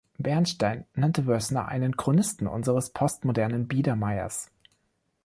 [0.17, 4.49] Bernstein nannte Wössner einen "Chronisten unseres postmodernen Biedermeiers".